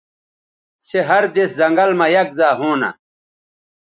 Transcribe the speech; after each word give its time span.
سے 0.85 0.99
ہر 1.09 1.23
دِس 1.35 1.49
زنگل 1.59 1.91
مہ 1.99 2.05
یک 2.13 2.29
زائے 2.37 2.55
ہونہ 2.59 2.89